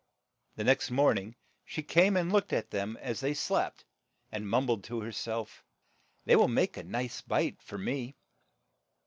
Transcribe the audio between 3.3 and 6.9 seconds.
slept, and mum bled to her self, ''They will make a